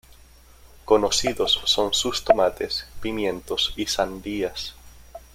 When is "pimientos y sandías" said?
3.01-4.73